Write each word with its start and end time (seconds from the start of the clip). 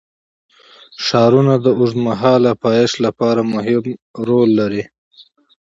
ښارونه 1.05 1.53
د 1.65 1.65
اوږدمهاله 1.79 2.51
پایښت 2.63 2.95
لپاره 3.05 3.41
مهم 3.53 3.83
رول 4.27 4.49
لري. 4.59 4.83